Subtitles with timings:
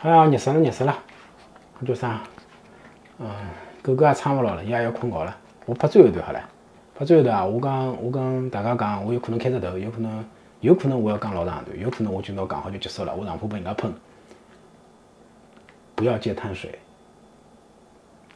[0.00, 0.94] 哎呀，热死了，热死了！
[1.86, 2.20] 叫啥？
[3.18, 3.28] 嗯，
[3.82, 5.34] 狗狗也撑勿牢了，伊也要困觉了。
[5.64, 6.48] 我拍最后一段好了，
[6.94, 7.44] 拍最后一段啊！
[7.44, 10.24] 我讲，我跟大家讲，我有可能开着头，有可能，
[10.60, 13.14] 有可能我要讲老长段，有可能我就拿讲好就结束了。
[13.14, 13.92] 我上铺被人家喷，
[15.94, 16.78] 不要戒碳水。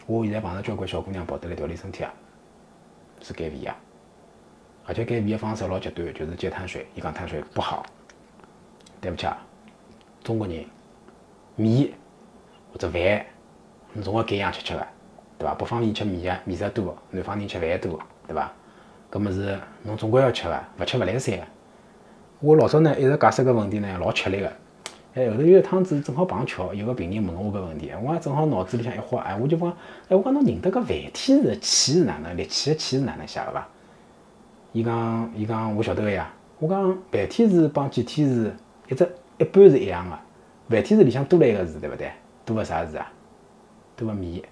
[0.06, 2.12] 我现在碰着交关小姑娘跑得来调理身体啊，
[3.20, 3.76] 是减肥啊，
[4.86, 6.86] 而且减肥的方式老极端，就是戒碳水。
[6.94, 7.84] 伊讲碳水不好，
[9.00, 9.36] 对不起啊，
[10.24, 10.64] 中国人
[11.60, 11.92] 米
[12.72, 13.26] 或者饭，
[13.92, 14.86] 侬总归减样吃吃个，
[15.38, 15.54] 对伐？
[15.54, 18.50] 北方人吃米个，米食多；南方人吃饭多，对伐？
[19.12, 21.42] 搿么是侬总归要吃个，勿吃勿来三个。
[22.40, 24.50] 我老早呢一直解释搿问题呢，老吃力个。
[25.12, 29.68] 哎，后头有一趟子正好碰巧，有个病人问我搿问题，我也正好脑子里向一花，哎，我就讲，
[30.08, 32.36] 哎，我讲侬认得搿繁体字气是哪能？
[32.36, 33.66] 力气的气是哪能写个伐？
[34.72, 36.32] 伊讲，伊讲我晓得个呀。
[36.60, 38.54] 我讲繁体字帮简体字
[38.88, 40.16] 一只一般是一样个，
[40.70, 42.12] 繁体字里向多了一个字，对勿对？
[42.46, 43.12] 多个啥字啊？
[43.96, 44.44] 多个米。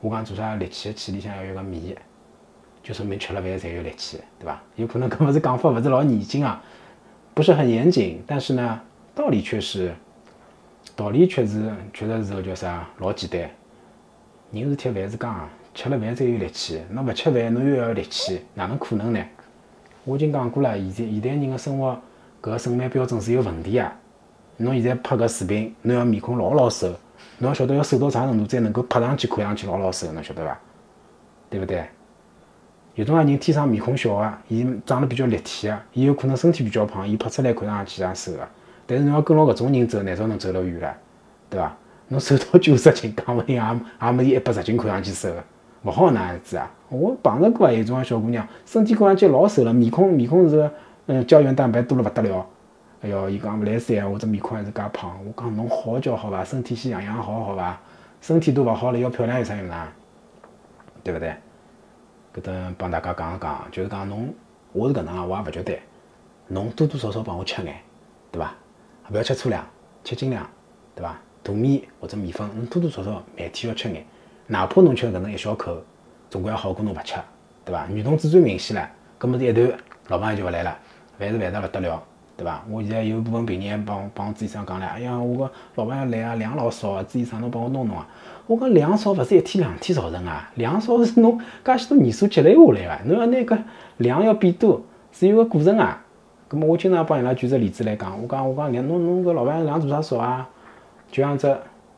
[0.00, 1.96] 我讲做啥力气的气里向要有个米，
[2.82, 4.60] 就说明吃了饭才有力气，对伐？
[4.74, 6.60] 有可能搿物事讲法勿是老严谨啊，
[7.32, 8.80] 不是很严谨，但是呢。
[9.14, 9.94] 道理确实，
[10.94, 13.50] 道理确实，确实是个叫啥，老简单。
[14.50, 16.82] 人是铁，饭是钢，吃了饭才有力气。
[16.90, 19.24] 侬勿吃饭，侬又要有力气，哪能可能呢？
[20.04, 21.98] 我已经讲过了，现在现代人的生活
[22.42, 23.98] 搿个审美标准是有问题啊。
[24.58, 26.88] 侬现在拍个视频，侬要面孔老老瘦，
[27.38, 30.58] 侬要晓得要瘦到啥程度才能够拍上去看上去老老瘦，侬晓得伐？
[31.50, 31.84] 对勿对？
[32.94, 38.48] 有种人天生面孔小啊，伊长得比较立体啊，伊有可能身体比较胖，伊拍出来看上去像瘦啊。
[38.86, 40.96] 但是侬要跟牢搿种人走，难少能走了远了，
[41.50, 41.76] 对伐？
[42.08, 43.62] 侬瘦到九十斤，讲勿定也
[44.06, 45.44] 也没伊一百十斤看上去瘦个，
[45.82, 46.70] 勿好那样子啊！
[46.88, 50.70] 我碰着过啊，有种小姑娘，身体看上去老瘦了，面孔面孔是
[51.06, 52.46] 嗯胶原蛋白多了勿得了。
[53.06, 55.16] 哎哟，伊讲勿来三，我这面孔还是介胖。
[55.24, 56.42] 我讲侬好叫好伐？
[56.42, 57.78] 身体先养养好，好伐？
[58.20, 59.92] 身体都勿好了，要漂亮有啥用啊？
[61.04, 61.32] 对勿对？
[62.34, 64.34] 搿等帮大家讲一讲，就是讲侬，
[64.72, 65.80] 我是搿能啊，我也勿绝对，
[66.48, 67.76] 侬多多少少帮我吃眼，
[68.32, 68.52] 对伐？
[69.12, 69.64] 勿要吃粗粮，
[70.02, 70.44] 吃精粮，
[70.96, 71.16] 对伐？
[71.44, 74.04] 大米或者米粉，侬多多少少每天要吃眼，
[74.48, 75.80] 哪怕侬吃搿能一小口，
[76.28, 77.14] 总归要好过侬勿吃，
[77.64, 77.86] 对伐？
[77.86, 79.78] 女同志最明显了，搿么是一段
[80.08, 80.76] 老朋友就勿来了，
[81.20, 82.02] 烦是烦得勿得了，
[82.36, 82.62] 对伐？
[82.70, 88.06] 我现在有部分病人帮帮朱医生讲了，哎呀，我个老朋友来啊，量老少啊，朱医生侬帮我弄弄啊。
[88.46, 93.58] 我讲量少勿是一天两天造成啊，量少是侬介许多年数积累下来个，侬要拿搿
[93.96, 94.82] 量要变多，
[95.12, 96.02] 是有个过程啊。
[96.48, 100.48] 咁么我经常帮伊拉举只例子来讲，我讲我讲量侬侬搿老板量做啥少啊？
[101.10, 101.48] 就像只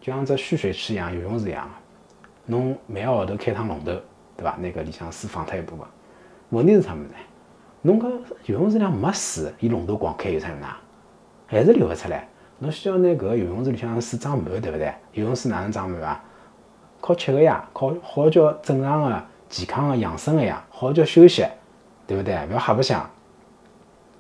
[0.01, 1.69] 就像只蓄水池一样，游泳池一样
[2.47, 3.93] 侬每个号头开趟龙头，
[4.37, 4.57] 对伐？
[4.61, 5.85] 那个里向水放脱一部分。
[6.51, 7.15] 问题是啥物事呢？
[7.89, 8.07] 侬搿
[8.45, 10.79] 游泳池里向没水，伊龙头光开有啥用啊？
[11.47, 12.29] 还是流勿出来。
[12.59, 14.93] 侬需要拿搿个游泳池里向水装满，对勿对？
[15.13, 16.23] 游泳池哪能装满啊？
[17.01, 21.47] 靠吃个呀，靠好叫正常个、健康个、养生个呀，好叫休息，
[22.07, 22.35] 对勿对？
[22.51, 23.09] 勿要瞎白相。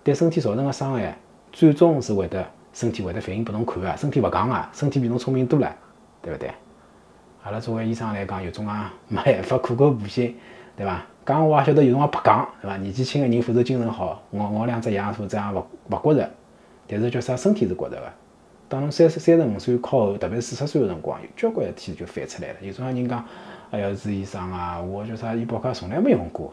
[0.02, 1.18] 对身体造成的伤害，
[1.52, 2.42] 最终是会得
[2.72, 5.70] 身体会得反应拨侬看个，身体勿戆个，身体比侬聪明多了，
[6.22, 6.50] 对勿对？
[7.42, 10.34] 阿拉作为医生来讲，有种啊没办法苦口婆心，
[10.74, 11.04] 对伐？
[11.28, 12.78] 讲我也晓得有辰光白讲，对伐？
[12.78, 16.30] 年纪轻个人否则精神好，我我两只牙否则也勿勿觉着，
[16.86, 18.02] 但是叫啥身体是觉着个。
[18.66, 22.54] 当侬三十三十五岁靠后，特别是四十岁个辰光，有交关事体就翻出来了。
[22.62, 23.22] 有种人讲，
[23.70, 26.50] 哎呀，朱医生啊，我叫啥医保卡从来没用过。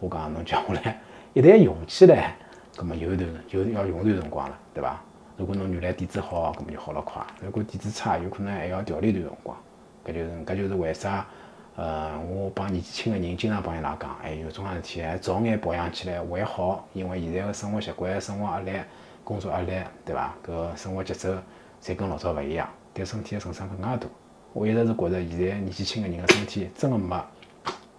[0.00, 0.98] 我讲侬叫下来，
[1.34, 2.34] 一旦用起来。
[2.74, 4.98] 咁么有一段就要用一段辰光了，对伐？
[5.36, 9.54] 如果侬原来底子好，咁么就好了快；如果底子差，有可能还要调理一段辰光。
[10.06, 11.26] 搿就是搿就是为啥？
[11.76, 18.72] 呃，我帮年纪轻个人经常帮伊拉讲，哎，有种事体还早眼保养起来会好，因为现在个生活习惯、生活压力、
[19.22, 19.72] 工作压力，
[20.02, 20.34] 对伐？
[20.42, 21.36] 搿生活节奏
[21.82, 24.06] 侪跟老早勿一样，对身体个损伤更加大。
[24.54, 27.22] 我一直是觉着现在年纪轻个人个身体真个没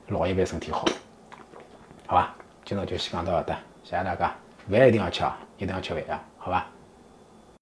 [0.08, 0.84] 老一辈身体好，
[2.08, 2.34] 好伐？
[2.66, 4.36] 今朝就先讲到搿搭，谢谢大家。
[4.68, 6.66] 饭一定要吃啊，一定要吃饭啊，好伐？